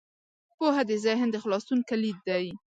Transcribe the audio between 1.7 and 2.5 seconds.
کلید دی.